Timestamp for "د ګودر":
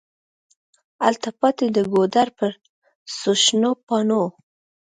1.75-2.27